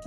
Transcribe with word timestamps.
Vi 0.00 0.06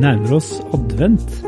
nærmer 0.00 0.32
oss 0.32 0.62
advent, 0.72 1.44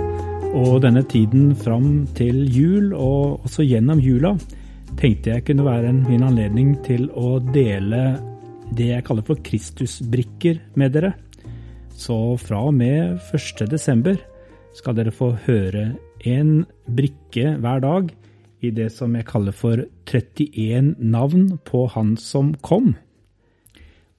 og 0.53 0.83
denne 0.85 1.01
tiden 1.09 1.55
fram 1.57 2.05
til 2.13 2.45
jul, 2.53 2.93
og 2.93 3.47
også 3.49 3.65
gjennom 3.65 3.97
jula, 4.05 4.35
tenkte 5.01 5.33
jeg 5.33 5.47
kunne 5.49 5.65
være 5.65 5.89
en 5.89 6.05
min 6.05 6.27
anledning 6.29 6.75
til 6.85 7.09
å 7.17 7.39
dele 7.41 8.21
det 8.77 8.91
jeg 8.91 9.07
kaller 9.09 9.25
for 9.25 9.41
Kristusbrikker 9.41 10.61
med 10.77 10.93
dere. 10.93 11.15
Så 11.97 12.37
fra 12.37 12.61
og 12.69 12.75
med 12.77 13.17
1. 13.33 13.65
desember 13.73 14.19
skal 14.77 14.99
dere 14.99 15.15
få 15.15 15.31
høre 15.47 15.95
en 16.29 16.67
brikke 16.85 17.55
hver 17.63 17.81
dag 17.81 18.13
i 18.61 18.71
det 18.75 18.91
som 18.93 19.17
jeg 19.17 19.27
kaller 19.29 19.57
for 19.57 19.81
31 20.05 20.93
navn 21.01 21.57
på 21.65 21.87
Han 21.95 22.17
som 22.21 22.53
kom. 22.61 22.95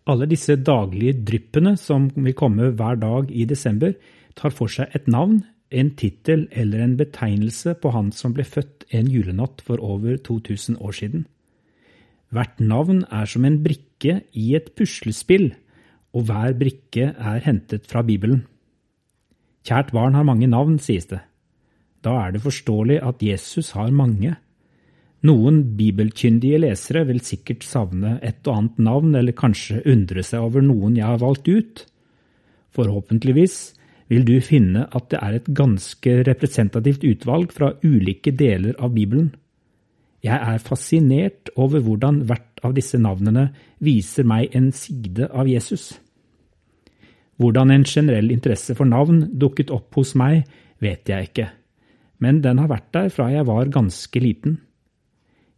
Alle 0.07 0.25
disse 0.25 0.55
daglige 0.55 1.19
dryppene 1.27 1.75
som 1.77 2.07
vil 2.15 2.35
komme 2.37 2.71
hver 2.79 2.97
dag 2.97 3.29
i 3.29 3.45
desember, 3.45 3.93
tar 4.37 4.53
for 4.55 4.71
seg 4.71 4.93
et 4.95 5.07
navn, 5.09 5.41
en 5.69 5.89
tittel 5.99 6.45
eller 6.55 6.81
en 6.81 6.95
betegnelse 6.95 7.73
på 7.81 7.91
han 7.91 8.13
som 8.15 8.31
ble 8.31 8.45
født 8.47 8.85
en 8.95 9.09
julenatt 9.11 9.59
for 9.65 9.81
over 9.83 10.15
2000 10.15 10.77
år 10.79 10.95
siden. 10.95 11.25
Hvert 12.31 12.61
navn 12.63 13.01
er 13.11 13.27
som 13.27 13.43
en 13.43 13.59
brikke 13.65 14.21
i 14.31 14.53
et 14.55 14.71
puslespill, 14.79 15.51
og 16.15 16.27
hver 16.29 16.53
brikke 16.57 17.11
er 17.13 17.41
hentet 17.45 17.87
fra 17.89 18.03
Bibelen. 18.05 18.45
Kjært 19.67 19.91
barn 19.95 20.15
har 20.15 20.27
mange 20.27 20.47
navn, 20.47 20.77
sies 20.79 21.09
det. 21.09 21.19
Da 22.05 22.13
er 22.23 22.35
det 22.35 22.43
forståelig 22.45 23.01
at 23.03 23.23
Jesus 23.23 23.73
har 23.75 23.91
mange. 23.91 24.37
Noen 25.27 25.63
bibelkyndige 25.75 26.59
lesere 26.61 27.03
vil 27.09 27.19
sikkert 27.25 27.65
savne 27.65 28.17
et 28.23 28.45
og 28.47 28.53
annet 28.53 28.77
navn, 28.85 29.15
eller 29.17 29.35
kanskje 29.35 29.81
undre 29.89 30.23
seg 30.23 30.45
over 30.45 30.63
noen 30.63 30.95
jeg 30.95 31.07
har 31.07 31.19
valgt 31.23 31.49
ut. 31.49 31.83
Forhåpentligvis 32.77 33.57
vil 34.07 34.23
du 34.27 34.37
finne 34.45 34.85
at 34.95 35.09
det 35.11 35.19
er 35.19 35.39
et 35.39 35.49
ganske 35.57 36.13
representativt 36.29 37.03
utvalg 37.03 37.51
fra 37.51 37.73
ulike 37.83 38.31
deler 38.31 38.77
av 38.79 38.93
Bibelen. 38.95 39.33
Jeg 40.23 40.37
er 40.37 40.63
fascinert 40.63 41.51
over 41.59 41.83
hvordan 41.83 42.23
hvert 42.29 42.63
av 42.65 42.75
disse 42.77 42.97
navnene 43.01 43.49
viser 43.83 44.25
meg 44.27 44.53
en 44.57 44.71
side 44.75 45.27
av 45.29 45.49
Jesus. 45.49 45.95
Hvordan 47.37 47.71
en 47.73 47.85
generell 47.85 48.31
interesse 48.33 48.73
for 48.77 48.89
navn 48.89 49.21
dukket 49.37 49.71
opp 49.73 49.93
hos 49.99 50.15
meg, 50.17 50.47
vet 50.81 51.09
jeg 51.09 51.29
ikke, 51.29 51.49
men 52.23 52.41
den 52.41 52.57
har 52.61 52.69
vært 52.71 52.89
der 52.95 53.11
fra 53.13 53.29
jeg 53.29 53.45
var 53.45 53.69
ganske 53.73 54.21
liten. 54.21 54.57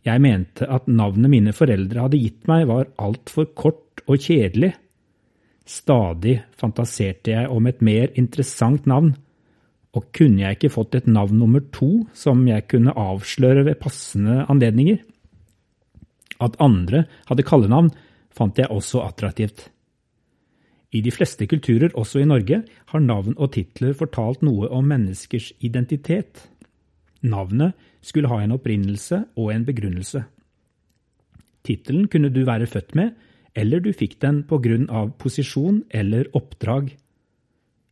Jeg 0.07 0.23
mente 0.23 0.67
at 0.67 0.87
navnet 0.91 1.31
mine 1.31 1.53
foreldre 1.55 2.05
hadde 2.05 2.19
gitt 2.19 2.47
meg 2.51 2.67
var 2.69 2.91
altfor 2.99 3.49
kort 3.55 4.03
og 4.07 4.19
kjedelig. 4.19 4.73
Stadig 5.69 6.39
fantaserte 6.57 7.35
jeg 7.35 7.49
om 7.53 7.67
et 7.69 7.83
mer 7.85 8.11
interessant 8.19 8.87
navn, 8.89 9.13
og 9.95 10.11
kunne 10.13 10.43
jeg 10.43 10.57
ikke 10.57 10.73
fått 10.73 10.99
et 10.99 11.07
navn 11.09 11.39
nummer 11.39 11.63
to 11.73 12.05
som 12.17 12.43
jeg 12.47 12.67
kunne 12.69 12.93
avsløre 12.93 13.65
ved 13.67 13.79
passende 13.81 14.43
anledninger? 14.51 14.99
At 16.39 16.59
andre 16.63 17.05
hadde 17.27 17.45
kallenavn, 17.47 17.89
fant 18.31 18.59
jeg 18.59 18.71
også 18.71 19.01
attraktivt. 19.03 19.67
I 20.89 21.01
de 21.05 21.11
fleste 21.13 21.45
kulturer, 21.45 21.91
også 21.93 22.23
i 22.23 22.27
Norge, 22.29 22.63
har 22.89 23.01
navn 23.03 23.35
og 23.37 23.51
titler 23.53 23.93
fortalt 23.93 24.41
noe 24.41 24.69
om 24.73 24.87
menneskers 24.89 25.51
identitet. 25.61 26.47
Navnet 27.21 27.77
skulle 28.01 28.31
ha 28.31 28.39
en 28.41 28.55
opprinnelse 28.55 29.21
og 29.37 29.51
en 29.53 29.67
begrunnelse. 29.67 30.23
Tittelen 31.67 32.07
kunne 32.09 32.31
du 32.33 32.41
være 32.47 32.69
født 32.69 32.95
med, 32.97 33.13
eller 33.53 33.83
du 33.83 33.91
fikk 33.93 34.17
den 34.23 34.41
på 34.49 34.57
grunn 34.63 34.87
av 34.89 35.11
posisjon 35.21 35.83
eller 35.93 36.29
oppdrag. 36.37 36.89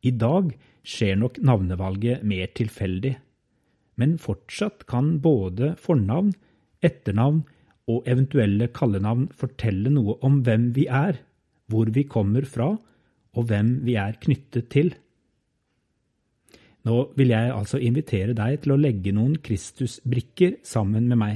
I 0.02 0.14
dag 0.16 0.53
skjer 0.88 1.19
nok 1.19 1.38
navnevalget 1.44 2.24
mer 2.25 2.50
tilfeldig, 2.58 3.14
men 3.97 4.18
fortsatt 4.22 4.85
kan 4.90 5.18
både 5.22 5.75
fornavn, 5.81 6.31
etternavn 6.85 7.44
og 7.91 8.08
eventuelle 8.09 8.69
kallenavn 8.74 9.28
fortelle 9.38 9.91
noe 9.94 10.18
om 10.25 10.41
hvem 10.46 10.72
vi 10.78 10.88
er, 10.88 11.19
hvor 11.72 11.91
vi 11.94 12.03
kommer 12.07 12.47
fra, 12.47 12.72
og 13.38 13.50
hvem 13.50 13.78
vi 13.85 13.97
er 14.00 14.17
knyttet 14.22 14.69
til. 14.73 14.94
Nå 16.88 17.01
vil 17.19 17.33
jeg 17.33 17.51
altså 17.51 17.79
invitere 17.83 18.35
deg 18.38 18.61
til 18.63 18.73
å 18.73 18.79
legge 18.79 19.13
noen 19.16 19.35
Kristusbrikker 19.44 20.59
sammen 20.66 21.09
med 21.11 21.19
meg. 21.19 21.35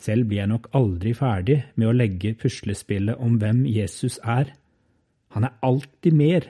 Selv 0.00 0.30
blir 0.30 0.40
jeg 0.40 0.52
nok 0.54 0.70
aldri 0.76 1.12
ferdig 1.16 1.58
med 1.76 1.90
å 1.90 1.96
legge 1.96 2.32
puslespillet 2.40 3.20
om 3.20 3.36
hvem 3.40 3.66
Jesus 3.68 4.16
er. 4.24 4.54
Han 5.36 5.44
er 5.44 5.58
alltid 5.66 6.16
mer. 6.16 6.48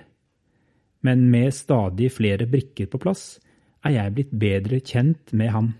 Men 1.02 1.26
med 1.32 1.54
stadig 1.56 2.12
flere 2.14 2.47
brikker 2.47 2.86
på 2.92 3.00
plass 3.02 3.41
er 3.82 3.97
jeg 3.97 4.14
blitt 4.14 4.34
bedre 4.36 4.78
kjent 4.84 5.32
med 5.34 5.50
ham. 5.50 5.72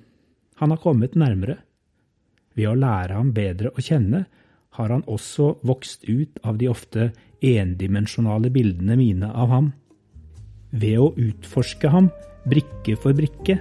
Han 0.59 0.75
har 0.75 0.83
kommet 0.83 1.15
nærmere. 1.15 1.61
Ved 2.59 2.73
å 2.73 2.77
lære 2.77 3.21
ham 3.21 3.31
bedre 3.37 3.71
å 3.71 3.85
kjenne 3.85 4.25
har 4.79 4.93
han 4.93 5.03
også 5.11 5.55
vokst 5.67 6.07
ut 6.09 6.39
av 6.47 6.59
de 6.61 6.69
ofte 6.71 7.11
endimensjonale 7.43 8.51
bildene 8.55 8.97
mine 9.01 9.31
av 9.33 9.51
ham. 9.51 9.73
Ved 10.71 10.99
å 11.03 11.11
utforske 11.19 11.91
ham 11.91 12.11
brikke 12.49 12.97
for 13.01 13.17
brikke 13.17 13.59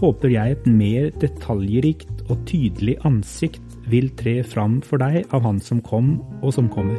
håper 0.00 0.32
jeg 0.32 0.56
et 0.56 0.66
mer 0.68 1.10
detaljrikt 1.20 2.24
og 2.28 2.40
tydelig 2.48 2.96
ansikt 3.08 3.76
vil 3.90 4.10
tre 4.18 4.40
fram 4.44 4.80
for 4.84 5.00
deg 5.00 5.24
av 5.34 5.44
Han 5.46 5.60
som 5.62 5.80
kom 5.84 6.16
og 6.42 6.52
som 6.56 6.68
kommer. 6.72 6.98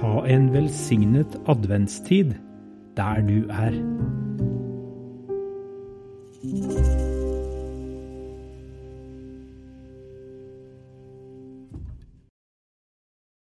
Ha 0.00 0.24
en 0.30 0.50
velsignet 0.54 1.38
adventstid 1.50 2.34
der 2.98 3.22
du 3.26 3.46
er. 3.50 3.78